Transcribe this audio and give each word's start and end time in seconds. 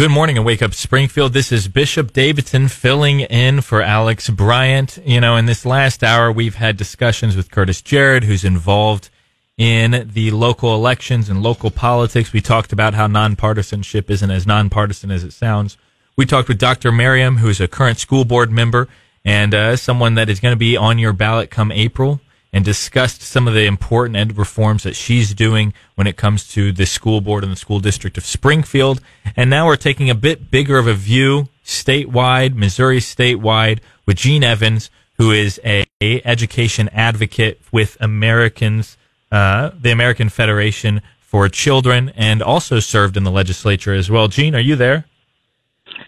Good 0.00 0.10
morning 0.10 0.38
and 0.38 0.46
wake 0.46 0.62
up 0.62 0.72
Springfield. 0.72 1.34
This 1.34 1.52
is 1.52 1.68
Bishop 1.68 2.14
Davidson 2.14 2.68
filling 2.68 3.20
in 3.20 3.60
for 3.60 3.82
Alex 3.82 4.30
Bryant. 4.30 4.98
You 5.04 5.20
know, 5.20 5.36
in 5.36 5.44
this 5.44 5.66
last 5.66 6.02
hour, 6.02 6.32
we've 6.32 6.54
had 6.54 6.78
discussions 6.78 7.36
with 7.36 7.50
Curtis 7.50 7.82
Jarrett, 7.82 8.24
who's 8.24 8.42
involved 8.42 9.10
in 9.58 10.08
the 10.14 10.30
local 10.30 10.74
elections 10.74 11.28
and 11.28 11.42
local 11.42 11.70
politics. 11.70 12.32
We 12.32 12.40
talked 12.40 12.72
about 12.72 12.94
how 12.94 13.08
nonpartisanship 13.08 14.08
isn't 14.08 14.30
as 14.30 14.46
nonpartisan 14.46 15.10
as 15.10 15.22
it 15.22 15.34
sounds. 15.34 15.76
We 16.16 16.24
talked 16.24 16.48
with 16.48 16.58
Dr. 16.58 16.90
Maryam, 16.90 17.36
who's 17.36 17.60
a 17.60 17.68
current 17.68 17.98
school 17.98 18.24
board 18.24 18.50
member 18.50 18.88
and 19.22 19.54
uh, 19.54 19.76
someone 19.76 20.14
that 20.14 20.30
is 20.30 20.40
going 20.40 20.52
to 20.52 20.58
be 20.58 20.78
on 20.78 20.98
your 20.98 21.12
ballot 21.12 21.50
come 21.50 21.70
April, 21.70 22.22
and 22.52 22.64
discussed 22.64 23.22
some 23.22 23.46
of 23.46 23.54
the 23.54 23.64
important 23.64 24.16
ed 24.16 24.36
reforms 24.36 24.82
that 24.82 24.96
she's 24.96 25.34
doing 25.34 25.72
when 25.94 26.06
it 26.06 26.16
comes 26.16 26.48
to 26.48 26.72
the 26.72 26.86
school 26.86 27.20
board 27.20 27.44
and 27.44 27.52
the 27.52 27.56
school 27.56 27.80
district 27.80 28.18
of 28.18 28.24
Springfield. 28.24 29.00
And 29.36 29.48
now 29.48 29.66
we're 29.66 29.76
taking 29.76 30.10
a 30.10 30.14
bit 30.14 30.50
bigger 30.50 30.78
of 30.78 30.86
a 30.86 30.94
view 30.94 31.48
statewide, 31.64 32.54
Missouri 32.54 32.98
statewide, 32.98 33.80
with 34.06 34.16
Jean 34.16 34.42
Evans, 34.42 34.90
who 35.18 35.30
is 35.30 35.60
a, 35.64 35.86
a 36.00 36.20
education 36.26 36.88
advocate 36.92 37.60
with 37.70 37.96
Americans, 38.00 38.96
uh, 39.30 39.70
the 39.78 39.90
American 39.90 40.28
Federation 40.28 41.02
for 41.20 41.48
Children, 41.48 42.12
and 42.16 42.42
also 42.42 42.80
served 42.80 43.16
in 43.16 43.22
the 43.22 43.30
legislature 43.30 43.94
as 43.94 44.10
well. 44.10 44.26
Gene, 44.26 44.54
are 44.56 44.60
you 44.60 44.74
there? 44.74 45.04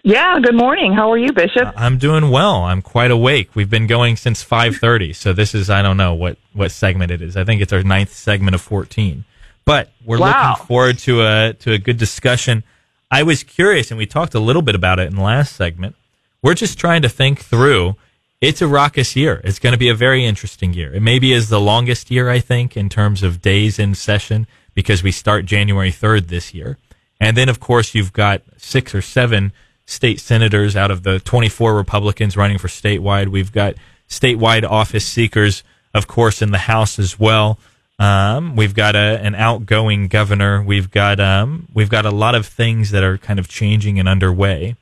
Yeah, 0.05 0.41
good 0.41 0.57
morning. 0.57 0.93
How 0.93 1.13
are 1.13 1.19
you, 1.19 1.33
Bishop? 1.33 1.69
Uh, 1.69 1.73
I'm 1.77 1.97
doing 1.97 2.31
well. 2.31 2.65
I'm 2.65 2.83
quite 2.83 3.11
awake. 3.11 3.55
We've 3.55 3.71
been 3.71 3.87
going 3.87 4.17
since 4.17 4.43
5:30, 4.43 5.15
so 5.15 5.33
this 5.33 5.55
is 5.55 5.71
I 5.71 5.81
don't 5.83 5.97
know 5.97 6.15
what 6.15 6.39
what 6.53 6.73
segment 6.73 7.11
it 7.11 7.23
is. 7.23 7.37
I 7.37 7.45
think 7.45 7.63
it's 7.63 7.73
our 7.73 7.83
ninth 7.83 8.13
segment 8.13 8.55
of 8.55 8.61
14. 8.61 9.25
But 9.65 9.93
we're 10.05 10.19
wow. 10.19 10.51
looking 10.51 10.67
forward 10.67 10.99
to 11.01 11.23
a 11.23 11.53
to 11.61 11.73
a 11.73 11.79
good 11.79 11.99
discussion. 11.99 12.65
I 13.11 13.23
was 13.23 13.43
curious, 13.43 13.91
and 13.91 13.99
we 13.99 14.07
talked 14.07 14.35
a 14.35 14.41
little 14.41 14.63
bit 14.63 14.75
about 14.75 14.99
it 14.99 15.09
in 15.09 15.17
the 15.17 15.23
last 15.23 15.55
segment. 15.55 15.95
We're 16.43 16.55
just 16.55 16.79
trying 16.79 17.03
to 17.03 17.09
think 17.09 17.41
through. 17.41 17.97
It's 18.41 18.61
a 18.61 18.67
raucous 18.67 19.15
year. 19.15 19.41
It's 19.45 19.61
going 19.61 19.73
to 19.73 19.79
be 19.79 19.89
a 19.89 19.95
very 19.95 20.25
interesting 20.25 20.73
year. 20.73 20.93
It 20.93 21.01
maybe 21.01 21.33
is 21.33 21.49
the 21.49 21.61
longest 21.61 22.11
year, 22.11 22.29
I 22.29 22.41
think, 22.41 22.77
in 22.77 22.89
terms 22.89 23.23
of 23.23 23.41
days 23.41 23.79
in 23.79 23.95
session 23.95 24.49
because 24.75 25.05
we 25.05 25.13
start 25.13 25.47
January 25.47 25.93
3rd 25.93 26.27
this 26.27 26.53
year. 26.53 26.77
And 27.21 27.37
then, 27.37 27.49
of 27.49 27.61
course, 27.61 27.95
you've 27.95 28.13
got 28.13 28.43
six 28.57 28.97
or 28.97 29.01
seven 29.01 29.53
state 29.93 30.21
senators 30.21 30.75
out 30.75 30.91
of 30.91 31.03
the 31.03 31.21
24 31.21 31.75
Republicans 31.75 32.37
running 32.37 32.59
for 32.59 32.69
statewide. 32.69 33.29
We've 33.29 33.53
got 33.53 33.75
statewide 34.09 34.69
office 34.69 35.07
seekers, 35.07 35.63
of 35.93 36.07
course, 36.07 36.41
in 36.41 36.51
the 36.51 36.59
House 36.59 36.99
as 36.99 37.21
well. 37.21 37.59
Um, 37.99 38.57
we've 38.57 38.75
got 38.75 38.97
a, 38.97 39.21
an 39.23 39.35
outgoing 39.35 40.09
governor. 40.09 40.63
We've 40.63 40.91
got 40.91 41.21
um, 41.21 41.69
we've 41.73 41.91
got 41.91 42.07
a 42.07 42.11
lot 42.11 42.35
of 42.35 42.47
things 42.47 42.91
that 42.91 43.05
are 43.05 43.19
kind 43.19 43.39
of 43.39 43.49
changing 43.49 43.99
and 44.01 44.09
underway. 44.09 44.77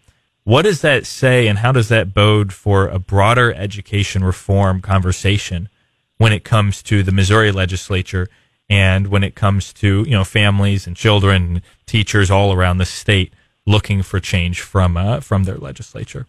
What 0.44 0.62
does 0.62 0.80
that 0.80 1.06
say, 1.06 1.48
and 1.48 1.58
how 1.58 1.72
does 1.72 1.88
that 1.88 2.14
bode 2.14 2.52
for 2.52 2.88
a 2.88 2.98
broader 2.98 3.52
education 3.52 4.24
reform 4.24 4.80
conversation 4.80 5.68
when 6.16 6.32
it 6.32 6.44
comes 6.44 6.82
to 6.84 7.02
the 7.02 7.12
Missouri 7.12 7.52
legislature 7.52 8.28
and 8.68 9.08
when 9.08 9.24
it 9.24 9.34
comes 9.34 9.72
to 9.74 10.04
you 10.06 10.12
know 10.12 10.24
families 10.24 10.86
and 10.86 10.96
children, 10.96 11.42
and 11.42 11.62
teachers 11.84 12.30
all 12.30 12.52
around 12.52 12.78
the 12.78 12.86
state? 12.86 13.34
Looking 13.66 14.02
for 14.02 14.20
change 14.20 14.60
from 14.60 14.96
uh, 14.96 15.20
from 15.20 15.44
their 15.44 15.58
legislature? 15.58 16.26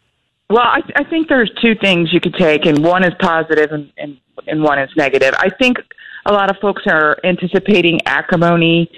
Well, 0.49 0.59
I, 0.59 0.81
I 0.97 1.03
think 1.05 1.29
there's 1.29 1.51
two 1.61 1.75
things 1.75 2.11
you 2.11 2.19
could 2.19 2.35
take, 2.35 2.65
and 2.65 2.83
one 2.83 3.05
is 3.05 3.13
positive 3.21 3.71
and, 3.71 3.91
and, 3.97 4.17
and 4.47 4.61
one 4.61 4.79
is 4.79 4.89
negative. 4.97 5.33
I 5.37 5.49
think 5.49 5.77
a 6.25 6.33
lot 6.33 6.49
of 6.49 6.57
folks 6.57 6.83
are 6.87 7.17
anticipating 7.23 8.01
acrimony 8.05 8.91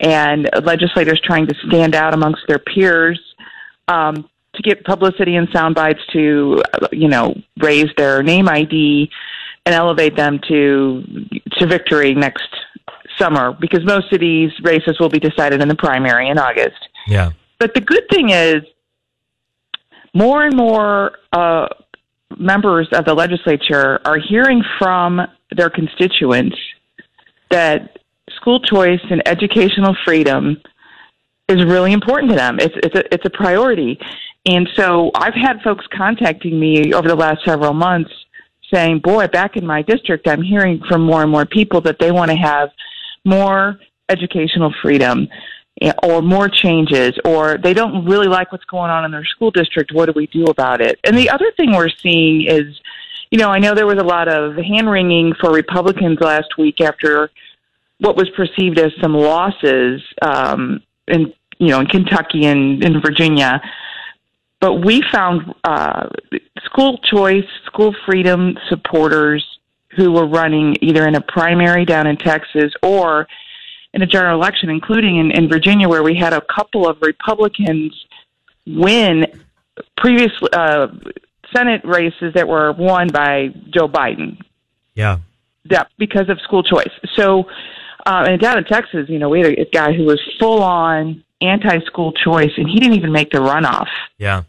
and 0.00 0.48
legislators 0.64 1.20
trying 1.24 1.46
to 1.46 1.54
stand 1.66 1.94
out 1.94 2.12
amongst 2.12 2.42
their 2.46 2.58
peers 2.58 3.18
um, 3.88 4.28
to 4.54 4.62
get 4.62 4.84
publicity 4.84 5.36
and 5.36 5.48
sound 5.50 5.74
bites 5.74 6.00
to, 6.12 6.62
you 6.92 7.08
know, 7.08 7.34
raise 7.56 7.88
their 7.96 8.22
name 8.22 8.48
ID 8.48 9.10
and 9.66 9.74
elevate 9.74 10.16
them 10.16 10.40
to 10.48 11.02
to 11.52 11.66
victory 11.66 12.14
next 12.14 12.48
summer 13.18 13.52
because 13.52 13.84
most 13.84 14.12
of 14.12 14.20
these 14.20 14.50
races 14.62 14.98
will 15.00 15.08
be 15.08 15.18
decided 15.18 15.60
in 15.60 15.68
the 15.68 15.74
primary 15.74 16.28
in 16.28 16.38
August. 16.38 16.88
Yeah. 17.06 17.32
But 17.58 17.74
the 17.74 17.80
good 17.80 18.04
thing 18.10 18.30
is, 18.30 18.62
more 20.14 20.44
and 20.44 20.56
more 20.56 21.12
uh, 21.32 21.68
members 22.38 22.88
of 22.92 23.04
the 23.04 23.14
legislature 23.14 24.00
are 24.04 24.18
hearing 24.18 24.62
from 24.78 25.20
their 25.56 25.70
constituents 25.70 26.56
that 27.50 27.98
school 28.36 28.60
choice 28.60 29.00
and 29.10 29.26
educational 29.26 29.96
freedom 30.04 30.60
is 31.48 31.64
really 31.64 31.92
important 31.92 32.30
to 32.30 32.36
them. 32.36 32.58
It's 32.60 32.74
it's 32.82 32.94
a, 32.94 33.14
it's 33.14 33.24
a 33.24 33.30
priority. 33.30 33.98
And 34.46 34.68
so 34.76 35.10
I've 35.14 35.34
had 35.34 35.60
folks 35.62 35.84
contacting 35.94 36.58
me 36.58 36.92
over 36.92 37.08
the 37.08 37.16
last 37.16 37.44
several 37.44 37.72
months 37.72 38.10
saying, 38.72 39.00
"Boy, 39.00 39.26
back 39.28 39.56
in 39.56 39.66
my 39.66 39.82
district, 39.82 40.28
I'm 40.28 40.42
hearing 40.42 40.82
from 40.88 41.02
more 41.02 41.22
and 41.22 41.30
more 41.30 41.46
people 41.46 41.80
that 41.82 41.98
they 41.98 42.12
want 42.12 42.30
to 42.30 42.36
have 42.36 42.68
more 43.24 43.78
educational 44.08 44.72
freedom 44.82 45.28
or 46.02 46.22
more 46.22 46.48
changes 46.48 47.14
or 47.24 47.56
they 47.58 47.72
don't 47.72 48.04
really 48.04 48.26
like 48.26 48.50
what's 48.50 48.64
going 48.64 48.90
on 48.90 49.04
in 49.04 49.10
their 49.10 49.24
school 49.24 49.50
district 49.50 49.92
what 49.92 50.06
do 50.06 50.12
we 50.12 50.26
do 50.26 50.44
about 50.44 50.80
it? 50.80 50.98
And 51.04 51.16
the 51.16 51.30
other 51.30 51.52
thing 51.56 51.72
we're 51.72 51.88
seeing 51.88 52.46
is 52.46 52.80
you 53.30 53.38
know 53.38 53.50
i 53.50 53.58
know 53.58 53.74
there 53.74 53.86
was 53.86 53.98
a 53.98 54.04
lot 54.04 54.28
of 54.28 54.56
hand 54.56 54.90
wringing 54.90 55.34
for 55.40 55.52
republicans 55.52 56.18
last 56.20 56.56
week 56.56 56.80
after 56.80 57.30
what 57.98 58.16
was 58.16 58.28
perceived 58.30 58.78
as 58.78 58.92
some 59.00 59.14
losses 59.14 60.02
um 60.22 60.82
in 61.08 61.32
you 61.58 61.68
know 61.68 61.80
in 61.80 61.86
kentucky 61.86 62.46
and 62.46 62.82
in 62.82 63.00
virginia. 63.00 63.60
But 64.60 64.84
we 64.84 65.04
found 65.12 65.54
uh 65.64 66.08
school 66.64 66.98
choice 66.98 67.46
school 67.66 67.94
freedom 68.06 68.58
supporters 68.68 69.44
who 69.96 70.12
were 70.12 70.26
running 70.26 70.76
either 70.80 71.06
in 71.06 71.14
a 71.14 71.20
primary 71.20 71.84
down 71.84 72.06
in 72.06 72.16
texas 72.16 72.72
or 72.82 73.26
in 73.98 74.02
a 74.02 74.06
general 74.06 74.40
election, 74.40 74.70
including 74.70 75.16
in, 75.16 75.32
in 75.32 75.48
Virginia, 75.48 75.88
where 75.88 76.04
we 76.04 76.14
had 76.14 76.32
a 76.32 76.40
couple 76.54 76.88
of 76.88 76.98
Republicans 77.02 77.92
win 78.64 79.26
previous 79.96 80.30
uh, 80.52 80.86
Senate 81.52 81.80
races 81.84 82.32
that 82.34 82.46
were 82.46 82.72
won 82.72 83.08
by 83.08 83.48
Joe 83.74 83.88
Biden. 83.88 84.38
Yeah. 84.94 85.18
That 85.64 85.88
because 85.98 86.28
of 86.28 86.38
school 86.42 86.62
choice. 86.62 86.92
So, 87.16 87.44
uh, 88.06 88.26
and 88.28 88.40
down 88.40 88.58
in 88.58 88.64
Texas, 88.64 89.06
you 89.08 89.18
know, 89.18 89.28
we 89.28 89.40
had 89.40 89.48
a, 89.48 89.62
a 89.62 89.70
guy 89.70 89.92
who 89.92 90.04
was 90.04 90.20
full 90.38 90.62
on 90.62 91.24
anti 91.40 91.80
school 91.86 92.12
choice, 92.12 92.52
and 92.56 92.68
he 92.68 92.78
didn't 92.78 92.96
even 92.96 93.10
make 93.10 93.30
the 93.30 93.38
runoff. 93.38 93.88
Yeah. 94.16 94.44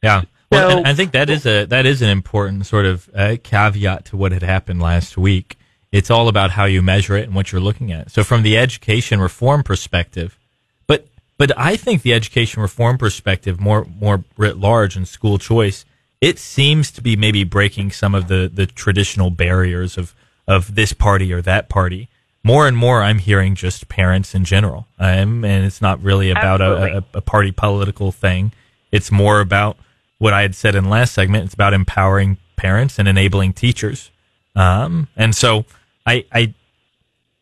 Yeah. 0.00 0.22
Well, 0.52 0.70
so, 0.70 0.82
I 0.84 0.94
think 0.94 1.10
that 1.12 1.28
is 1.28 1.44
a 1.44 1.64
that 1.64 1.86
is 1.86 2.02
an 2.02 2.10
important 2.10 2.66
sort 2.66 2.86
of 2.86 3.10
uh, 3.14 3.36
caveat 3.42 4.04
to 4.06 4.16
what 4.16 4.30
had 4.30 4.42
happened 4.42 4.80
last 4.80 5.16
week. 5.18 5.56
It's 5.92 6.10
all 6.10 6.28
about 6.28 6.52
how 6.52 6.64
you 6.64 6.80
measure 6.80 7.16
it 7.16 7.24
and 7.24 7.34
what 7.34 7.52
you're 7.52 7.60
looking 7.60 7.92
at. 7.92 8.10
So 8.10 8.24
from 8.24 8.42
the 8.42 8.56
education 8.56 9.20
reform 9.20 9.62
perspective, 9.62 10.38
but 10.86 11.06
but 11.36 11.52
I 11.56 11.76
think 11.76 12.02
the 12.02 12.14
education 12.14 12.62
reform 12.62 12.96
perspective 12.98 13.60
more 13.60 13.84
more 13.84 14.24
writ 14.38 14.56
large 14.56 14.96
and 14.96 15.06
school 15.06 15.38
choice, 15.38 15.84
it 16.20 16.38
seems 16.38 16.90
to 16.92 17.02
be 17.02 17.14
maybe 17.14 17.44
breaking 17.44 17.92
some 17.92 18.14
of 18.14 18.28
the 18.28 18.50
the 18.52 18.66
traditional 18.66 19.30
barriers 19.30 19.98
of 19.98 20.14
of 20.48 20.74
this 20.74 20.94
party 20.94 21.32
or 21.32 21.42
that 21.42 21.68
party. 21.68 22.08
More 22.44 22.66
and 22.66 22.76
more, 22.76 23.02
I'm 23.02 23.18
hearing 23.18 23.54
just 23.54 23.88
parents 23.88 24.34
in 24.34 24.44
general, 24.44 24.88
um, 24.98 25.44
and 25.44 25.64
it's 25.64 25.80
not 25.80 26.02
really 26.02 26.30
about 26.30 26.60
a, 26.60 26.96
a, 26.96 27.04
a 27.14 27.20
party 27.20 27.52
political 27.52 28.10
thing. 28.10 28.50
It's 28.90 29.12
more 29.12 29.40
about 29.40 29.76
what 30.18 30.32
I 30.32 30.42
had 30.42 30.56
said 30.56 30.74
in 30.74 30.88
last 30.88 31.12
segment. 31.12 31.44
It's 31.44 31.54
about 31.54 31.72
empowering 31.72 32.38
parents 32.56 32.98
and 32.98 33.06
enabling 33.06 33.52
teachers. 33.52 34.10
Um, 34.56 35.08
and 35.16 35.34
so 35.34 35.64
I, 36.06 36.24
I, 36.32 36.54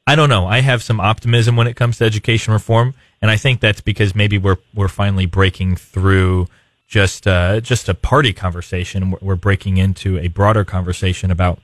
I 0.06 0.14
don't 0.14 0.28
know. 0.28 0.46
I 0.46 0.60
have 0.60 0.82
some 0.82 1.00
optimism 1.00 1.56
when 1.56 1.66
it 1.66 1.76
comes 1.76 1.98
to 1.98 2.04
education 2.04 2.52
reform, 2.52 2.94
and 3.22 3.30
I 3.30 3.36
think 3.36 3.60
that's 3.60 3.80
because 3.80 4.14
maybe 4.14 4.38
we're 4.38 4.56
we're 4.74 4.88
finally 4.88 5.26
breaking 5.26 5.76
through 5.76 6.48
just 6.88 7.26
uh, 7.26 7.60
just 7.60 7.88
a 7.88 7.94
party 7.94 8.32
conversation. 8.32 9.14
We're 9.20 9.36
breaking 9.36 9.76
into 9.76 10.18
a 10.18 10.28
broader 10.28 10.64
conversation 10.64 11.30
about 11.30 11.60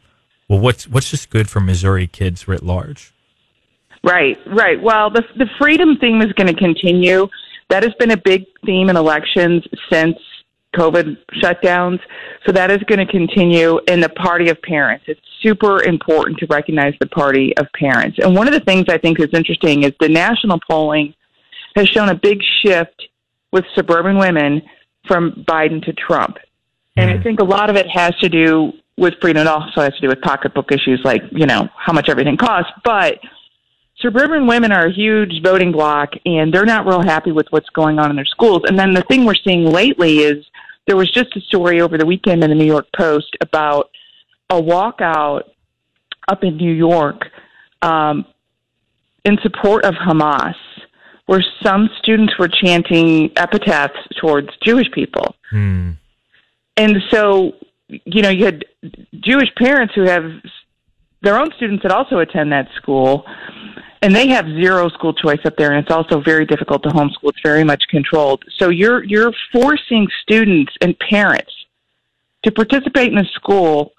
well, 0.49 0.61
what's 0.61 0.87
what's 0.87 1.11
just 1.11 1.31
good 1.31 1.49
for 1.51 1.61
Missouri 1.61 2.07
kids 2.07 2.47
writ 2.47 2.63
large. 2.63 3.13
Right, 4.05 4.39
right. 4.47 4.81
Well, 4.81 5.11
the 5.11 5.25
the 5.37 5.49
freedom 5.59 5.97
theme 5.99 6.23
is 6.23 6.33
going 6.35 6.47
to 6.47 6.55
continue. 6.55 7.27
That 7.69 7.83
has 7.83 7.93
been 7.99 8.13
a 8.13 8.17
big 8.17 8.45
theme 8.65 8.89
in 8.89 8.97
elections 8.97 9.65
since 9.91 10.17
COVID 10.77 11.17
shutdowns. 11.43 11.99
So 12.45 12.53
that 12.53 12.71
is 12.71 12.79
going 12.87 13.05
to 13.05 13.11
continue 13.11 13.81
in 13.89 14.01
the 14.01 14.09
party 14.11 14.49
of 14.51 14.61
parents. 14.63 15.05
It's 15.09 15.21
super 15.43 15.83
important 15.83 16.39
to 16.39 16.47
recognize 16.47 16.95
the 17.01 17.07
party 17.09 17.57
of 17.57 17.67
parents. 17.79 18.19
And 18.23 18.35
one 18.35 18.47
of 18.47 18.55
the 18.55 18.61
things 18.61 18.87
I 18.89 18.99
think 18.99 19.19
is 19.21 19.29
interesting 19.33 19.85
is 19.85 19.93
the 20.01 20.09
national 20.09 20.61
polling 20.69 21.15
has 21.77 21.89
shown 21.89 22.09
a 22.09 22.15
big 22.15 22.41
shift 22.63 23.09
with 23.53 23.65
suburban 23.75 24.19
women 24.19 24.63
from 25.07 25.45
Biden 25.49 25.85
to 25.85 25.93
Trump. 25.93 26.37
And 26.97 27.11
I 27.11 27.17
hmm. 27.17 27.23
think 27.23 27.41
a 27.41 27.45
lot 27.45 27.71
of 27.71 27.77
it 27.77 27.87
has 27.93 28.17
to 28.19 28.29
do 28.29 28.73
with 28.97 29.15
freedom. 29.21 29.43
It 29.43 29.47
also 29.47 29.83
has 29.83 29.95
to 29.95 30.01
do 30.01 30.09
with 30.09 30.21
pocketbook 30.23 30.73
issues 30.73 31.01
like, 31.05 31.23
you 31.31 31.47
know, 31.47 31.69
how 31.77 31.93
much 31.93 32.09
everything 32.09 32.37
costs. 32.37 32.73
But 32.85 33.19
suburban 34.01 34.47
women 34.47 34.73
are 34.73 34.87
a 34.87 34.93
huge 34.93 35.43
voting 35.43 35.73
bloc, 35.73 36.11
and 36.25 36.53
they're 36.53 36.65
not 36.65 36.87
real 36.87 37.03
happy 37.03 37.33
with 37.33 37.47
what's 37.51 37.69
going 37.71 37.99
on 37.99 38.11
in 38.11 38.17
their 38.17 38.25
schools. 38.25 38.63
And 38.67 38.79
then 38.79 38.95
the 38.95 39.03
thing 39.03 39.25
we're 39.25 39.35
seeing 39.35 39.65
lately 39.65 40.21
is 40.21 40.45
there 40.87 40.97
was 40.97 41.11
just 41.11 41.37
a 41.37 41.41
story 41.41 41.81
over 41.81 41.99
the 41.99 42.07
weekend 42.07 42.43
in 42.45 42.51
the 42.51 42.57
New 42.57 42.67
York 42.67 42.87
Post 42.97 43.37
about 43.41 43.91
a 44.51 44.61
walkout 44.61 45.43
up 46.29 46.45
in 46.45 46.57
New 46.57 46.73
York 46.73 47.27
um, 47.83 48.25
in 49.25 49.39
support 49.43 49.85
of 49.85 49.95
Hamas, 49.95 50.55
where 51.27 51.45
some 51.63 51.89
students 51.99 52.35
were 52.39 52.49
chanting 52.49 53.33
epitaphs 53.37 53.99
towards 54.21 54.49
Jewish 54.63 54.91
people. 54.93 55.35
Hmm. 55.51 55.93
And 56.77 56.97
so, 57.11 57.55
you 57.89 58.23
know, 58.23 58.29
you 58.29 58.45
had 58.45 58.65
Jewish 59.21 59.53
parents 59.57 59.95
who 59.95 60.03
have 60.03 60.25
their 61.27 61.39
own 61.41 61.51
students 61.57 61.83
that 61.83 61.91
also 61.91 62.21
attend 62.21 62.53
that 62.53 62.69
school, 62.77 63.25
and 64.01 64.15
they 64.15 64.29
have 64.29 64.47
zero 64.47 64.89
school 64.91 65.13
choice 65.13 65.41
up 65.45 65.57
there, 65.57 65.73
and 65.73 65.85
it's 65.85 65.93
also 65.93 66.21
very 66.21 66.47
difficult 66.47 66.85
to 66.85 66.89
homeschool. 66.91 67.31
It's 67.31 67.41
very 67.43 67.65
much 67.65 67.83
controlled. 67.91 68.45
So 68.59 68.71
you're 68.71 69.03
you're 69.03 69.33
forcing 69.53 70.07
students 70.23 70.73
and 70.81 70.97
parents 70.99 71.53
to 72.45 72.53
participate 72.53 73.11
in 73.11 73.19
a 73.19 73.25
school 73.35 73.93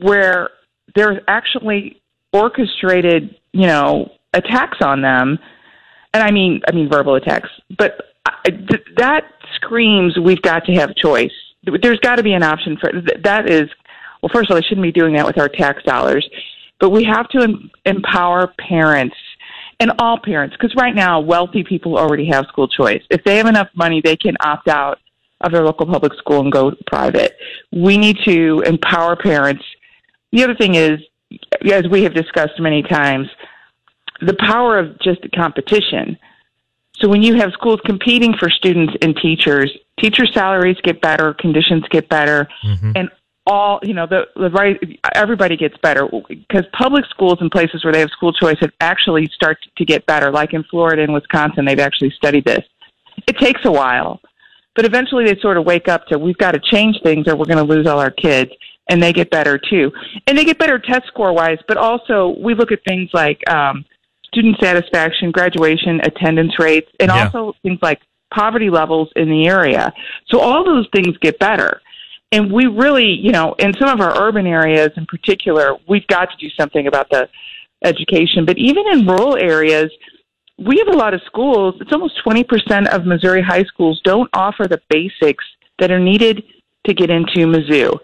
where 0.00 0.50
there's 0.96 1.18
actually 1.28 2.02
orchestrated, 2.32 3.36
you 3.52 3.68
know, 3.68 4.10
attacks 4.34 4.78
on 4.82 5.02
them, 5.02 5.38
and 6.12 6.22
I 6.22 6.32
mean, 6.32 6.62
I 6.68 6.72
mean 6.72 6.90
verbal 6.90 7.14
attacks, 7.14 7.48
but 7.78 7.92
I, 8.26 8.50
th- 8.50 8.86
that 8.96 9.22
screams 9.54 10.18
we've 10.18 10.42
got 10.42 10.64
to 10.64 10.72
have 10.72 10.96
choice. 10.96 11.30
There's 11.80 12.00
got 12.00 12.16
to 12.16 12.24
be 12.24 12.32
an 12.32 12.42
option 12.42 12.76
for 12.80 12.90
that. 13.22 13.48
Is 13.48 13.68
well, 14.22 14.30
first 14.32 14.50
of 14.50 14.54
all, 14.54 14.60
they 14.60 14.66
shouldn't 14.66 14.82
be 14.82 14.92
doing 14.92 15.14
that 15.14 15.26
with 15.26 15.38
our 15.38 15.48
tax 15.48 15.82
dollars, 15.84 16.28
but 16.78 16.90
we 16.90 17.04
have 17.04 17.28
to 17.30 17.42
em- 17.42 17.70
empower 17.86 18.52
parents 18.58 19.16
and 19.78 19.92
all 19.98 20.18
parents 20.18 20.56
because 20.58 20.74
right 20.76 20.94
now 20.94 21.20
wealthy 21.20 21.64
people 21.64 21.98
already 21.98 22.26
have 22.26 22.46
school 22.46 22.68
choice. 22.68 23.02
If 23.10 23.24
they 23.24 23.36
have 23.38 23.46
enough 23.46 23.68
money, 23.74 24.00
they 24.04 24.16
can 24.16 24.36
opt 24.40 24.68
out 24.68 24.98
of 25.40 25.52
their 25.52 25.64
local 25.64 25.86
public 25.86 26.12
school 26.14 26.40
and 26.40 26.52
go 26.52 26.72
private. 26.86 27.36
We 27.72 27.96
need 27.96 28.18
to 28.26 28.62
empower 28.66 29.16
parents. 29.16 29.64
The 30.32 30.44
other 30.44 30.54
thing 30.54 30.74
is, 30.74 31.00
as 31.70 31.88
we 31.90 32.02
have 32.02 32.14
discussed 32.14 32.60
many 32.60 32.82
times, 32.82 33.28
the 34.20 34.34
power 34.34 34.78
of 34.78 34.98
just 35.00 35.20
competition. 35.34 36.18
So 36.96 37.08
when 37.08 37.22
you 37.22 37.36
have 37.36 37.52
schools 37.52 37.80
competing 37.86 38.34
for 38.38 38.50
students 38.50 38.92
and 39.00 39.16
teachers, 39.16 39.74
teacher 39.98 40.26
salaries 40.26 40.76
get 40.82 41.00
better, 41.00 41.32
conditions 41.34 41.84
get 41.90 42.08
better, 42.10 42.46
Mhm. 42.62 42.92
and 42.96 43.10
all 43.46 43.80
you 43.82 43.94
know 43.94 44.06
the, 44.06 44.22
the 44.36 44.50
right 44.50 44.78
everybody 45.14 45.56
gets 45.56 45.76
better 45.82 46.08
because 46.28 46.64
public 46.78 47.04
schools 47.06 47.38
and 47.40 47.50
places 47.50 47.82
where 47.84 47.92
they 47.92 48.00
have 48.00 48.10
school 48.10 48.32
choice 48.32 48.56
have 48.60 48.70
actually 48.80 49.28
start 49.34 49.58
to 49.76 49.84
get 49.84 50.04
better. 50.06 50.30
Like 50.30 50.52
in 50.52 50.62
Florida 50.64 51.02
and 51.02 51.12
Wisconsin 51.12 51.64
they've 51.64 51.78
actually 51.78 52.10
studied 52.10 52.44
this. 52.44 52.64
It 53.26 53.38
takes 53.38 53.62
a 53.64 53.72
while 53.72 54.20
but 54.76 54.84
eventually 54.84 55.24
they 55.24 55.38
sort 55.40 55.56
of 55.56 55.64
wake 55.64 55.88
up 55.88 56.06
to 56.06 56.18
we've 56.18 56.38
got 56.38 56.52
to 56.52 56.60
change 56.60 56.96
things 57.02 57.26
or 57.26 57.36
we're 57.36 57.46
going 57.46 57.58
to 57.66 57.74
lose 57.74 57.86
all 57.86 57.98
our 57.98 58.10
kids 58.10 58.50
and 58.88 59.02
they 59.02 59.12
get 59.12 59.30
better 59.30 59.58
too. 59.58 59.90
And 60.26 60.36
they 60.36 60.44
get 60.44 60.58
better 60.58 60.78
test 60.78 61.06
score 61.06 61.32
wise 61.32 61.58
but 61.66 61.76
also 61.76 62.36
we 62.42 62.54
look 62.54 62.72
at 62.72 62.80
things 62.86 63.10
like 63.14 63.40
um, 63.50 63.84
student 64.26 64.56
satisfaction 64.60 65.30
graduation 65.30 66.00
attendance 66.02 66.58
rates 66.58 66.90
and 67.00 67.10
Yeah. 67.10 67.24
also 67.24 67.54
things 67.62 67.78
like 67.82 68.00
poverty 68.32 68.70
levels 68.70 69.08
in 69.16 69.28
the 69.28 69.48
area. 69.48 69.92
So 70.28 70.38
all 70.40 70.64
those 70.64 70.86
things 70.94 71.16
get 71.18 71.38
better 71.38 71.80
and 72.32 72.52
we 72.52 72.66
really, 72.66 73.06
you 73.06 73.32
know, 73.32 73.54
in 73.58 73.72
some 73.74 73.88
of 73.88 74.00
our 74.00 74.22
urban 74.22 74.46
areas 74.46 74.90
in 74.96 75.06
particular, 75.06 75.76
we've 75.88 76.06
got 76.06 76.28
to 76.30 76.36
do 76.36 76.48
something 76.58 76.86
about 76.86 77.08
the 77.10 77.28
education. 77.84 78.44
But 78.44 78.58
even 78.58 78.84
in 78.92 79.06
rural 79.06 79.36
areas, 79.36 79.90
we 80.58 80.76
have 80.78 80.94
a 80.94 80.98
lot 80.98 81.14
of 81.14 81.20
schools. 81.26 81.74
It's 81.80 81.92
almost 81.92 82.20
20% 82.24 82.88
of 82.88 83.04
Missouri 83.04 83.42
high 83.42 83.64
schools 83.64 84.00
don't 84.04 84.30
offer 84.32 84.68
the 84.68 84.80
basics 84.88 85.44
that 85.78 85.90
are 85.90 85.98
needed 85.98 86.44
to 86.86 86.94
get 86.94 87.10
into 87.10 87.46
Mizzou. 87.46 87.98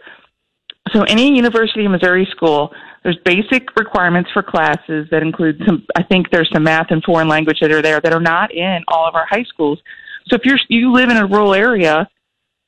So 0.93 1.03
any 1.03 1.37
University 1.37 1.85
of 1.85 1.93
Missouri 1.93 2.27
school, 2.31 2.73
there's 3.03 3.19
basic 3.25 3.77
requirements 3.77 4.31
for 4.33 4.43
classes 4.43 5.07
that 5.11 5.23
include 5.23 5.61
some, 5.67 5.85
I 5.97 6.03
think 6.03 6.31
there's 6.31 6.51
some 6.53 6.65
math 6.65 6.91
and 6.91 7.03
foreign 7.05 7.29
language 7.29 7.59
that 7.61 7.71
are 7.71 7.83
there 7.83 8.01
that 8.01 8.13
are 8.13 8.21
not 8.21 8.53
in 8.53 8.81
all 8.89 9.07
of 9.07 9.15
our 9.15 9.27
high 9.27 9.45
schools. 9.45 9.81
So 10.29 10.37
if 10.37 10.45
you're, 10.45 10.59
you 10.69 10.93
live 10.93 11.11
in 11.11 11.17
a 11.17 11.27
rural 11.27 11.55
area, 11.55 12.09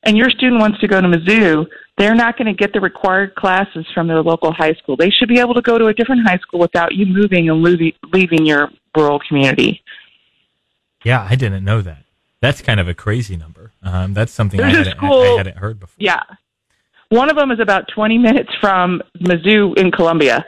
and 0.09 0.17
your 0.17 0.31
student 0.31 0.59
wants 0.59 0.81
to 0.81 0.89
go 0.89 1.03
to 1.03 1.07
Mizzou, 1.07 1.67
they're 1.99 2.15
not 2.15 2.39
going 2.39 2.47
to 2.47 2.55
get 2.55 2.73
the 2.73 2.81
required 2.81 3.35
classes 3.35 3.85
from 3.93 4.09
their 4.09 4.23
local 4.23 4.51
high 4.53 4.73
school. 4.73 4.97
They 4.97 5.11
should 5.11 5.29
be 5.29 5.39
able 5.39 5.53
to 5.53 5.61
go 5.61 5.77
to 5.77 5.89
a 5.89 5.93
different 5.93 6.27
high 6.27 6.39
school 6.39 6.61
without 6.61 6.95
you 6.95 7.05
moving 7.05 7.51
and 7.51 7.63
leaving, 7.63 8.47
your 8.47 8.71
rural 8.97 9.21
community. 9.29 9.83
Yeah, 11.05 11.27
I 11.29 11.37
didn't 11.37 11.63
know 11.63 11.83
that. 11.83 12.05
That's 12.41 12.63
kind 12.63 12.81
of 12.81 12.89
a 12.89 12.95
crazy 12.95 13.37
number. 13.37 13.73
Um, 13.83 14.15
that's 14.15 14.33
something 14.33 14.59
I 14.59 14.71
hadn't, 14.71 14.97
school- 14.97 15.35
I 15.35 15.37
hadn't 15.37 15.59
heard 15.59 15.79
before. 15.79 15.97
Yeah. 15.99 16.23
One 17.11 17.29
of 17.29 17.37
them 17.37 17.51
is 17.51 17.61
about 17.61 17.85
20 17.95 18.17
minutes 18.17 18.51
from 18.63 19.03
Mizzou 19.21 19.79
in 19.79 19.91
Columbia. 19.91 20.43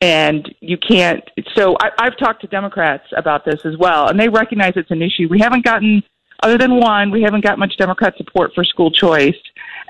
And 0.00 0.52
you 0.60 0.78
can't. 0.78 1.22
So 1.54 1.76
I, 1.80 1.90
I've 1.98 2.16
talked 2.16 2.40
to 2.40 2.48
Democrats 2.48 3.04
about 3.16 3.44
this 3.44 3.60
as 3.64 3.76
well, 3.78 4.08
and 4.08 4.18
they 4.18 4.28
recognize 4.28 4.72
it's 4.74 4.90
an 4.90 5.02
issue. 5.02 5.28
We 5.30 5.38
haven't 5.38 5.64
gotten, 5.64 6.02
other 6.42 6.58
than 6.58 6.76
one, 6.76 7.10
we 7.10 7.22
haven't 7.22 7.44
got 7.44 7.58
much 7.58 7.76
Democrat 7.76 8.14
support 8.16 8.52
for 8.54 8.64
school 8.64 8.90
choice. 8.90 9.36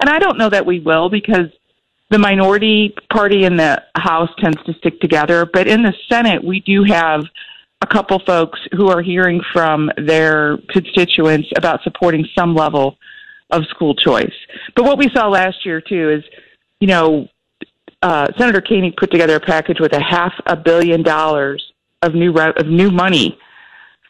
And 0.01 0.09
I 0.11 0.19
don't 0.19 0.39
know 0.39 0.49
that 0.49 0.65
we 0.65 0.81
will 0.81 1.09
because 1.09 1.47
the 2.11 2.19
minority 2.19 2.95
party 3.13 3.45
in 3.45 3.57
the 3.57 3.83
House 3.97 4.31
tends 4.39 4.63
to 4.65 4.75
stick 4.75 5.01
together. 5.01 5.47
But 5.47 5.69
in 5.69 5.83
the 5.83 5.95
Senate, 6.09 6.43
we 6.43 6.61
do 6.61 6.85
have 6.85 7.25
a 7.83 7.87
couple 7.87 8.19
folks 8.27 8.59
who 8.73 8.89
are 8.89 9.01
hearing 9.01 9.41
from 9.53 9.91
their 9.97 10.59
constituents 10.69 11.49
about 11.57 11.83
supporting 11.83 12.27
some 12.37 12.55
level 12.55 12.97
of 13.51 13.65
school 13.67 13.95
choice. 13.95 14.35
But 14.77 14.85
what 14.85 14.99
we 14.99 15.09
saw 15.15 15.29
last 15.29 15.65
year 15.65 15.81
too 15.81 16.11
is, 16.11 16.25
you 16.81 16.89
know, 16.89 17.29
uh, 18.03 18.29
Senator 18.39 18.61
Koenig 18.61 18.97
put 18.97 19.11
together 19.11 19.37
a 19.37 19.41
package 19.41 19.79
with 19.81 19.93
a 19.93 20.01
half 20.01 20.33
a 20.47 20.57
billion 20.57 21.03
dollars 21.03 21.73
of 22.03 22.15
new 22.15 22.33
re- 22.33 22.53
of 22.57 22.67
new 22.67 22.91
money 22.91 23.39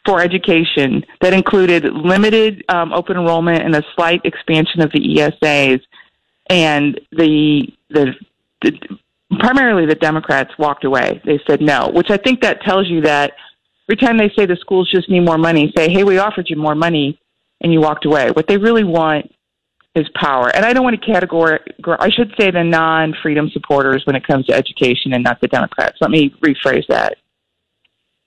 for 0.05 0.21
education 0.21 1.05
that 1.21 1.33
included 1.33 1.83
limited 1.85 2.63
um, 2.69 2.91
open 2.93 3.17
enrollment 3.17 3.63
and 3.63 3.75
a 3.75 3.83
slight 3.95 4.21
expansion 4.23 4.81
of 4.81 4.91
the 4.91 4.99
ESAs, 4.99 5.81
and 6.49 6.99
the 7.11 7.67
the, 7.89 8.13
the 8.61 8.71
primarily 9.39 9.85
the 9.85 9.95
Democrats 9.95 10.51
walked 10.57 10.83
away. 10.83 11.21
They 11.25 11.39
said 11.47 11.61
no, 11.61 11.91
which 11.93 12.09
I 12.09 12.17
think 12.17 12.41
that 12.41 12.61
tells 12.63 12.87
you 12.87 13.01
that 13.01 13.33
every 13.87 13.97
time 13.97 14.17
they 14.17 14.31
say 14.35 14.45
the 14.45 14.57
schools 14.57 14.89
just 14.89 15.09
need 15.09 15.21
more 15.21 15.37
money, 15.37 15.71
say, 15.75 15.91
hey, 15.91 16.03
we 16.03 16.17
offered 16.17 16.49
you 16.49 16.55
more 16.55 16.75
money, 16.75 17.19
and 17.61 17.71
you 17.71 17.81
walked 17.81 18.05
away. 18.05 18.31
What 18.31 18.47
they 18.47 18.57
really 18.57 18.83
want 18.83 19.31
is 19.95 20.07
power. 20.15 20.49
And 20.55 20.65
I 20.65 20.73
don't 20.73 20.83
want 20.83 21.01
to 21.01 21.11
categorize, 21.11 21.59
I 21.85 22.09
should 22.09 22.33
say 22.39 22.51
the 22.51 22.63
non 22.63 23.13
freedom 23.21 23.49
supporters 23.51 24.03
when 24.05 24.15
it 24.15 24.25
comes 24.25 24.45
to 24.47 24.53
education 24.53 25.13
and 25.13 25.23
not 25.23 25.41
the 25.41 25.47
Democrats. 25.47 25.97
Let 26.01 26.11
me 26.11 26.33
rephrase 26.41 26.87
that. 26.87 27.17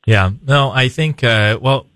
Yeah. 0.06 0.30
No, 0.46 0.70
I 0.70 0.88
think, 0.88 1.24
uh, 1.24 1.58
well, 1.60 1.86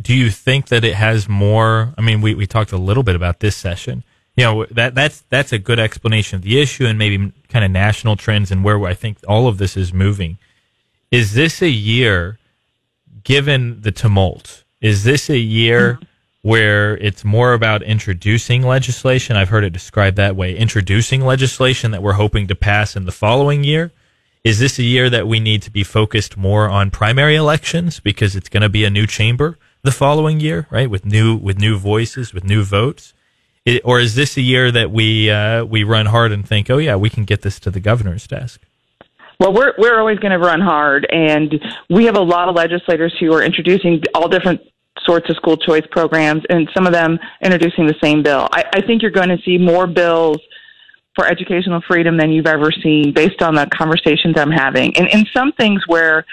do 0.00 0.14
you 0.14 0.30
think 0.30 0.68
that 0.68 0.84
it 0.84 0.94
has 0.94 1.28
more? 1.28 1.92
I 1.98 2.02
mean, 2.02 2.20
we, 2.20 2.34
we 2.34 2.46
talked 2.46 2.72
a 2.72 2.78
little 2.78 3.02
bit 3.02 3.16
about 3.16 3.40
this 3.40 3.56
session. 3.56 4.04
You 4.36 4.44
know, 4.44 4.66
that, 4.66 4.94
that's, 4.94 5.24
that's 5.30 5.52
a 5.52 5.58
good 5.58 5.80
explanation 5.80 6.36
of 6.36 6.42
the 6.42 6.60
issue 6.60 6.86
and 6.86 6.98
maybe 6.98 7.32
kind 7.48 7.64
of 7.64 7.70
national 7.72 8.16
trends 8.16 8.52
and 8.52 8.62
where 8.62 8.84
I 8.86 8.94
think 8.94 9.18
all 9.26 9.48
of 9.48 9.58
this 9.58 9.76
is 9.76 9.92
moving. 9.92 10.38
Is 11.10 11.34
this 11.34 11.60
a 11.62 11.68
year, 11.68 12.38
given 13.24 13.80
the 13.80 13.90
tumult, 13.90 14.62
is 14.80 15.02
this 15.02 15.28
a 15.28 15.38
year 15.38 15.98
where 16.42 16.96
it's 16.98 17.24
more 17.24 17.52
about 17.52 17.82
introducing 17.82 18.62
legislation? 18.62 19.36
I've 19.36 19.48
heard 19.48 19.64
it 19.64 19.72
described 19.72 20.16
that 20.18 20.36
way 20.36 20.56
introducing 20.56 21.24
legislation 21.24 21.90
that 21.90 22.02
we're 22.02 22.12
hoping 22.12 22.46
to 22.46 22.54
pass 22.54 22.94
in 22.94 23.06
the 23.06 23.12
following 23.12 23.64
year. 23.64 23.90
Is 24.48 24.58
this 24.58 24.78
a 24.78 24.82
year 24.82 25.10
that 25.10 25.28
we 25.28 25.40
need 25.40 25.60
to 25.64 25.70
be 25.70 25.84
focused 25.84 26.38
more 26.38 26.70
on 26.70 26.90
primary 26.90 27.36
elections 27.36 28.00
because 28.00 28.34
it's 28.34 28.48
going 28.48 28.62
to 28.62 28.70
be 28.70 28.82
a 28.82 28.88
new 28.88 29.06
chamber 29.06 29.58
the 29.82 29.92
following 29.92 30.40
year, 30.40 30.66
right? 30.70 30.88
With 30.88 31.04
new 31.04 31.36
with 31.36 31.58
new 31.58 31.76
voices, 31.76 32.32
with 32.32 32.44
new 32.44 32.62
votes, 32.62 33.12
it, 33.66 33.82
or 33.84 34.00
is 34.00 34.14
this 34.14 34.38
a 34.38 34.40
year 34.40 34.70
that 34.70 34.90
we 34.90 35.30
uh, 35.30 35.66
we 35.66 35.84
run 35.84 36.06
hard 36.06 36.32
and 36.32 36.48
think, 36.48 36.70
oh 36.70 36.78
yeah, 36.78 36.96
we 36.96 37.10
can 37.10 37.26
get 37.26 37.42
this 37.42 37.60
to 37.60 37.70
the 37.70 37.78
governor's 37.78 38.26
desk? 38.26 38.62
Well, 39.38 39.52
we're 39.52 39.74
we're 39.76 39.98
always 39.98 40.18
going 40.18 40.32
to 40.32 40.38
run 40.38 40.62
hard, 40.62 41.06
and 41.12 41.52
we 41.90 42.06
have 42.06 42.16
a 42.16 42.22
lot 42.22 42.48
of 42.48 42.54
legislators 42.54 43.14
who 43.20 43.30
are 43.34 43.42
introducing 43.42 44.02
all 44.14 44.30
different 44.30 44.62
sorts 45.04 45.28
of 45.28 45.36
school 45.36 45.58
choice 45.58 45.84
programs, 45.90 46.42
and 46.48 46.70
some 46.74 46.86
of 46.86 46.94
them 46.94 47.18
introducing 47.42 47.86
the 47.86 47.96
same 48.02 48.22
bill. 48.22 48.48
I, 48.50 48.64
I 48.72 48.80
think 48.80 49.02
you're 49.02 49.10
going 49.10 49.28
to 49.28 49.42
see 49.44 49.58
more 49.58 49.86
bills 49.86 50.38
for 51.18 51.26
educational 51.26 51.82
freedom 51.88 52.16
than 52.16 52.30
you've 52.30 52.46
ever 52.46 52.70
seen, 52.70 53.12
based 53.12 53.42
on 53.42 53.56
the 53.56 53.66
conversations 53.76 54.36
I'm 54.38 54.52
having, 54.52 54.96
and 54.96 55.08
in 55.08 55.26
some 55.34 55.50
things 55.52 55.82
where 55.88 56.24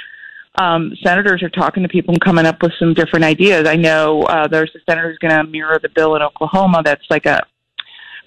um, 0.60 0.94
senators 1.04 1.42
are 1.42 1.50
talking 1.50 1.82
to 1.82 1.90
people 1.90 2.14
and 2.14 2.22
coming 2.22 2.46
up 2.46 2.62
with 2.62 2.72
some 2.78 2.94
different 2.94 3.26
ideas. 3.26 3.68
I 3.68 3.76
know 3.76 4.22
uh, 4.24 4.48
there's 4.48 4.72
a 4.76 4.80
senator 4.88 5.10
who's 5.10 5.18
going 5.18 5.36
to 5.36 5.44
mirror 5.44 5.80
the 5.82 5.90
bill 5.90 6.16
in 6.16 6.22
Oklahoma 6.22 6.84
that's 6.86 7.04
like 7.10 7.26
a 7.26 7.42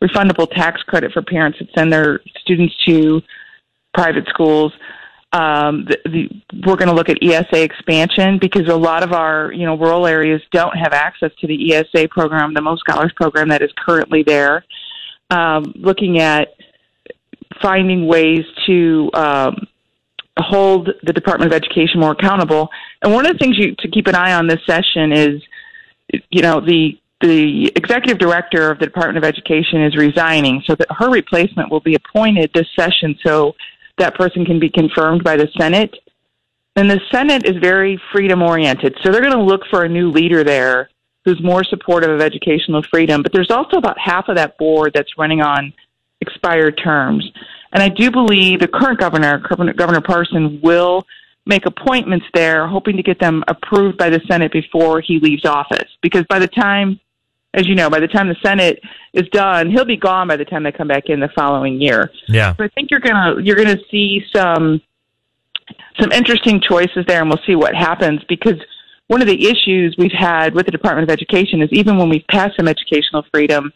refundable 0.03 0.51
tax 0.51 0.83
credit 0.83 1.13
for 1.13 1.23
parents 1.23 1.59
that 1.61 1.69
send 1.77 1.93
their 1.93 2.21
students 2.41 2.75
to 2.87 3.23
private 3.95 4.27
schools. 4.29 4.73
Um, 5.33 5.87
the, 5.87 5.99
the, 6.07 6.29
we're 6.67 6.77
going 6.77 6.89
to 6.89 6.95
look 6.95 7.09
at 7.09 7.19
ESA 7.23 7.63
expansion 7.63 8.39
because 8.41 8.67
a 8.69 8.77
lot 8.77 9.05
of 9.05 9.13
our 9.13 9.53
you 9.53 9.65
know 9.65 9.77
rural 9.77 10.07
areas 10.07 10.43
don't 10.53 10.77
have 10.77 10.93
access 10.93 11.31
to 11.41 11.47
the 11.47 11.75
ESA 11.75 12.09
program, 12.11 12.53
the 12.53 12.61
MOScholars 12.61 13.15
program 13.15 13.49
that 13.49 13.63
is 13.63 13.71
currently 13.77 14.23
there. 14.23 14.65
Um, 15.31 15.75
looking 15.77 16.21
at 16.21 16.55
finding 17.61 18.07
ways 18.07 18.45
to 18.67 19.11
um, 19.15 19.67
hold 20.39 20.91
the 21.03 21.13
Department 21.13 21.53
of 21.53 21.57
Education 21.57 22.01
more 22.01 22.13
accountable. 22.13 22.69
And 23.03 23.13
one 23.13 23.27
of 23.27 23.33
the 23.33 23.39
things 23.39 23.59
you, 23.59 23.75
to 23.81 23.89
keep 23.89 24.07
an 24.07 24.15
eye 24.15 24.33
on 24.33 24.47
this 24.47 24.61
session 24.67 25.13
is, 25.13 25.43
you 26.31 26.43
know, 26.43 26.61
the 26.61 26.99
the 27.21 27.67
executive 27.75 28.19
director 28.19 28.71
of 28.71 28.79
the 28.79 28.87
Department 28.87 29.19
of 29.19 29.25
Education 29.25 29.83
is 29.83 29.97
resigning, 29.97 30.63
so 30.67 30.77
that 30.77 30.87
her 30.91 31.11
replacement 31.11 31.69
will 31.71 31.81
be 31.81 31.97
appointed 31.97 32.51
this 32.55 32.69
session. 32.79 33.19
So 33.27 33.57
that 33.99 34.15
person 34.15 34.45
can 34.45 34.61
be 34.61 34.71
confirmed 34.71 35.25
by 35.25 35.37
the 35.37 35.49
Senate. 35.59 35.95
And 36.77 36.89
the 36.89 37.01
Senate 37.11 37.45
is 37.45 37.57
very 37.61 38.01
freedom 38.13 38.41
oriented, 38.41 38.97
so 39.03 39.11
they're 39.11 39.21
going 39.21 39.33
to 39.33 39.43
look 39.43 39.63
for 39.69 39.83
a 39.83 39.89
new 39.89 40.11
leader 40.11 40.45
there 40.45 40.89
who's 41.29 41.43
more 41.43 41.63
supportive 41.63 42.11
of 42.11 42.21
educational 42.21 42.83
freedom. 42.83 43.23
But 43.23 43.33
there's 43.33 43.51
also 43.51 43.77
about 43.77 43.99
half 43.99 44.29
of 44.29 44.37
that 44.37 44.57
board 44.57 44.93
that's 44.95 45.19
running 45.19 45.43
on 45.43 45.73
expired 46.21 46.81
terms. 46.83 47.31
And 47.73 47.83
I 47.83 47.91
do 47.91 48.11
believe 48.11 48.61
the 48.61 48.69
current 48.69 48.99
governor, 48.99 49.39
Governor 49.39 50.01
Parson, 50.01 50.59
will 50.63 51.07
make 51.45 51.67
appointments 51.67 52.27
there, 52.33 52.67
hoping 52.67 52.97
to 52.97 53.03
get 53.03 53.21
them 53.21 53.45
approved 53.47 53.99
by 53.99 54.09
the 54.09 54.21
Senate 54.27 54.53
before 54.53 55.01
he 55.01 55.19
leaves 55.19 55.45
office. 55.45 55.89
Because 56.03 56.25
by 56.29 56.39
the 56.39 56.49
time, 56.49 56.99
as 57.53 57.67
you 57.67 57.75
know, 57.75 57.91
by 57.91 58.01
the 58.01 58.09
time 58.09 58.29
the 58.29 58.37
Senate 58.43 58.81
is 59.13 59.29
done, 59.29 59.71
he'll 59.71 59.85
be 59.85 59.97
gone 59.97 60.29
by 60.29 60.37
the 60.37 60.45
time 60.47 60.63
they 60.63 60.73
come 60.73 60.89
back 60.89 61.05
in 61.07 61.21
the 61.21 61.29
following 61.35 61.81
year. 61.81 62.11
Yeah. 62.27 62.55
So 62.57 62.65
I 62.65 62.69
think 62.69 62.91
you're 62.91 63.01
gonna 63.01 63.43
you're 63.43 63.57
gonna 63.57 63.79
see 63.91 64.23
some 64.35 64.81
some 66.01 66.11
interesting 66.13 66.61
choices 66.61 67.05
there, 67.07 67.21
and 67.21 67.29
we'll 67.29 67.43
see 67.47 67.55
what 67.55 67.75
happens 67.75 68.23
because 68.29 68.61
one 69.09 69.23
of 69.23 69.29
the 69.29 69.49
issues 69.49 69.97
we've 69.99 70.13
had 70.13 70.55
with 70.55 70.67
the 70.67 70.73
Department 70.73 71.09
of 71.09 71.13
Education 71.13 71.61
is 71.63 71.69
even 71.73 71.99
when 71.99 72.09
we've 72.09 72.27
passed 72.31 72.57
some 72.57 72.69
educational 72.69 73.25
freedom, 73.33 73.73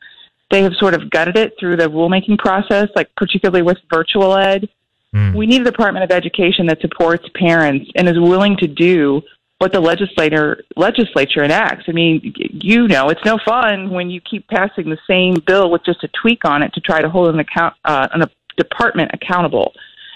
they 0.51 0.63
have 0.63 0.73
sort 0.79 0.95
of 0.95 1.11
gutted 1.11 1.37
it 1.37 1.55
through 1.59 1.77
the 1.77 1.89
rulemaking 1.89 2.39
process, 2.39 2.89
like 2.95 3.11
particularly 3.17 3.63
with 3.63 3.79
virtual 3.91 4.37
ed. 4.37 4.69
Mm. 5.15 5.35
We 5.35 5.47
need 5.47 5.63
a 5.63 5.65
Department 5.65 6.05
of 6.05 6.11
Education 6.11 6.67
that 6.67 6.81
supports 6.81 7.25
parents 7.35 7.91
and 7.97 8.09
is 8.09 8.19
willing 8.19 8.57
to 8.59 8.67
do 8.67 9.23
what 9.59 9.73
the 9.73 9.81
legislator 9.81 10.65
legislature 10.77 11.45
enacts. 11.45 11.85
I 11.89 11.93
mean, 11.93 12.35
you 12.37 12.89
know, 12.89 13.09
it's 13.09 13.25
no 13.25 13.39
fun 13.45 13.91
when 13.91 14.11
you 14.11 14.21
keep 14.21 14.47
passing 14.49 14.91
the 14.91 14.99
same 15.09 15.37
bill 15.47 15.71
with 15.71 15.85
just 15.85 16.03
a 16.03 16.09
tweak 16.21 16.45
on 16.45 16.63
it 16.63 16.75
to 16.75 16.81
try 16.81 17.01
to 17.01 17.09
hold 17.09 17.29
an 17.29 17.39
account 17.39 17.75
uh, 17.85 18.09
an, 18.13 18.23
a 18.23 18.31
department 18.57 19.13
accountable. 19.15 19.73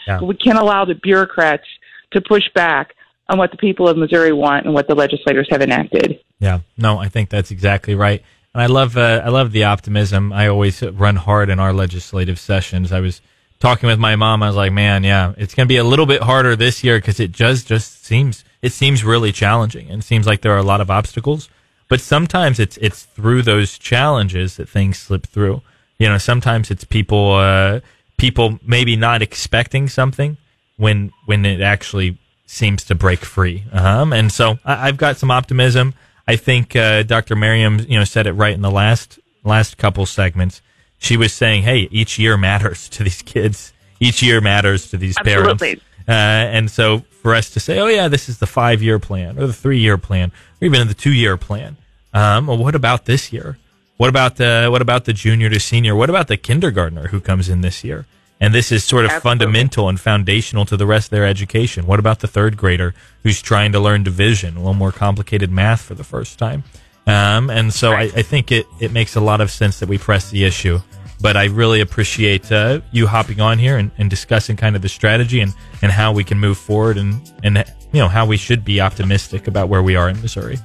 Yeah. 0.06 0.20
We 0.20 0.34
can't 0.34 0.58
allow 0.58 0.84
the 0.84 0.94
bureaucrats 0.94 1.64
to 2.12 2.20
push 2.20 2.42
back 2.54 2.95
on 3.28 3.38
what 3.38 3.50
the 3.50 3.56
people 3.56 3.88
of 3.88 3.96
Missouri 3.96 4.32
want 4.32 4.66
and 4.66 4.74
what 4.74 4.86
the 4.86 4.94
legislators 4.94 5.48
have 5.50 5.62
enacted. 5.62 6.20
Yeah, 6.38 6.60
no, 6.76 6.98
I 6.98 7.08
think 7.08 7.30
that's 7.30 7.50
exactly 7.50 7.94
right. 7.94 8.22
And 8.54 8.62
I 8.62 8.66
love 8.66 8.96
uh, 8.96 9.22
I 9.24 9.28
love 9.28 9.52
the 9.52 9.64
optimism. 9.64 10.32
I 10.32 10.48
always 10.48 10.82
run 10.82 11.16
hard 11.16 11.50
in 11.50 11.58
our 11.58 11.72
legislative 11.72 12.38
sessions. 12.38 12.92
I 12.92 13.00
was 13.00 13.20
talking 13.60 13.88
with 13.88 13.98
my 13.98 14.16
mom. 14.16 14.42
I 14.42 14.46
was 14.46 14.56
like, 14.56 14.72
man, 14.72 15.04
yeah, 15.04 15.34
it's 15.36 15.54
going 15.54 15.66
to 15.66 15.72
be 15.72 15.76
a 15.76 15.84
little 15.84 16.06
bit 16.06 16.22
harder 16.22 16.56
this 16.56 16.84
year 16.84 16.98
because 16.98 17.20
it 17.20 17.32
just 17.32 17.66
just 17.66 18.04
seems 18.04 18.44
it 18.62 18.72
seems 18.72 19.04
really 19.04 19.32
challenging 19.32 19.90
and 19.90 20.02
seems 20.02 20.26
like 20.26 20.42
there 20.42 20.52
are 20.52 20.58
a 20.58 20.62
lot 20.62 20.80
of 20.80 20.90
obstacles. 20.90 21.48
But 21.88 22.00
sometimes 22.00 22.58
it's 22.58 22.76
it's 22.78 23.04
through 23.04 23.42
those 23.42 23.78
challenges 23.78 24.56
that 24.56 24.68
things 24.68 24.98
slip 24.98 25.26
through. 25.26 25.62
You 25.98 26.08
know, 26.08 26.18
sometimes 26.18 26.70
it's 26.70 26.84
people 26.84 27.34
uh, 27.34 27.80
people 28.16 28.58
maybe 28.62 28.96
not 28.96 29.22
expecting 29.22 29.88
something 29.88 30.36
when 30.76 31.12
when 31.26 31.44
it 31.44 31.60
actually 31.60 32.18
seems 32.46 32.84
to 32.84 32.94
break 32.94 33.20
free. 33.20 33.64
Um, 33.72 34.12
and 34.12 34.32
so 34.32 34.58
I, 34.64 34.86
have 34.86 34.96
got 34.96 35.16
some 35.16 35.30
optimism. 35.30 35.94
I 36.26 36.36
think 36.36 36.74
uh, 36.74 37.02
Dr. 37.02 37.36
Maryam, 37.36 37.80
you 37.80 37.98
know, 37.98 38.04
said 38.04 38.26
it 38.26 38.32
right 38.32 38.54
in 38.54 38.62
the 38.62 38.70
last 38.70 39.18
last 39.44 39.76
couple 39.76 40.06
segments. 40.06 40.62
She 40.98 41.16
was 41.16 41.32
saying, 41.32 41.62
"Hey, 41.62 41.88
each 41.90 42.18
year 42.18 42.36
matters 42.36 42.88
to 42.90 43.04
these 43.04 43.22
kids. 43.22 43.72
Each 44.00 44.22
year 44.22 44.40
matters 44.40 44.90
to 44.90 44.96
these 44.96 45.16
Absolutely. 45.18 45.56
parents." 45.56 45.84
Uh, 46.08 46.12
and 46.12 46.70
so 46.70 47.00
for 47.22 47.34
us 47.34 47.50
to 47.50 47.60
say, 47.60 47.78
"Oh 47.78 47.88
yeah, 47.88 48.08
this 48.08 48.28
is 48.28 48.38
the 48.38 48.46
five 48.46 48.82
year 48.82 48.98
plan 48.98 49.38
or 49.38 49.46
the 49.46 49.52
three 49.52 49.78
year 49.78 49.98
plan 49.98 50.32
or 50.60 50.66
even 50.66 50.88
the 50.88 50.94
two 50.94 51.12
year 51.12 51.36
plan," 51.36 51.76
um, 52.14 52.46
well, 52.46 52.56
what 52.56 52.74
about 52.74 53.04
this 53.04 53.32
year? 53.32 53.58
What 53.96 54.08
about 54.08 54.36
the 54.36 54.68
what 54.70 54.82
about 54.82 55.04
the 55.04 55.12
junior 55.12 55.50
to 55.50 55.60
senior? 55.60 55.94
What 55.94 56.10
about 56.10 56.28
the 56.28 56.36
kindergartner 56.36 57.08
who 57.08 57.20
comes 57.20 57.48
in 57.48 57.60
this 57.60 57.82
year? 57.82 58.06
And 58.40 58.54
this 58.54 58.70
is 58.70 58.84
sort 58.84 59.06
of 59.06 59.12
Absolutely. 59.12 59.44
fundamental 59.44 59.88
and 59.88 59.98
foundational 59.98 60.66
to 60.66 60.76
the 60.76 60.86
rest 60.86 61.06
of 61.06 61.10
their 61.10 61.26
education. 61.26 61.86
What 61.86 61.98
about 61.98 62.20
the 62.20 62.28
third 62.28 62.56
grader 62.56 62.94
who's 63.22 63.40
trying 63.40 63.72
to 63.72 63.80
learn 63.80 64.02
division, 64.02 64.56
a 64.56 64.58
little 64.58 64.74
more 64.74 64.92
complicated 64.92 65.50
math 65.50 65.80
for 65.80 65.94
the 65.94 66.04
first 66.04 66.38
time? 66.38 66.64
Um, 67.06 67.50
and 67.50 67.72
so 67.72 67.92
right. 67.92 68.14
I, 68.14 68.18
I, 68.18 68.22
think 68.22 68.52
it, 68.52 68.66
it 68.80 68.92
makes 68.92 69.16
a 69.16 69.20
lot 69.20 69.40
of 69.40 69.50
sense 69.50 69.78
that 69.80 69.88
we 69.88 69.96
press 69.96 70.30
the 70.30 70.44
issue. 70.44 70.80
But 71.20 71.36
I 71.36 71.46
really 71.46 71.80
appreciate 71.80 72.52
uh, 72.52 72.80
you 72.92 73.06
hopping 73.06 73.40
on 73.40 73.58
here 73.58 73.78
and, 73.78 73.90
and, 73.96 74.10
discussing 74.10 74.56
kind 74.56 74.76
of 74.76 74.82
the 74.82 74.88
strategy 74.88 75.40
and, 75.40 75.54
and 75.80 75.90
how 75.90 76.12
we 76.12 76.24
can 76.24 76.38
move 76.38 76.58
forward 76.58 76.98
and, 76.98 77.32
and 77.42 77.64
you 77.92 78.00
know 78.00 78.08
how 78.08 78.26
we 78.26 78.36
should 78.36 78.66
be 78.66 78.82
optimistic 78.82 79.48
about 79.48 79.70
where 79.70 79.82
we 79.82 79.96
are 79.96 80.10
in 80.10 80.20
Missouri. 80.20 80.58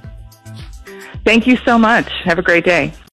Thank 1.23 1.47
you 1.47 1.55
so 1.57 1.77
much. 1.77 2.11
Have 2.25 2.37
a 2.37 2.41
great 2.41 2.65
day. 2.65 2.91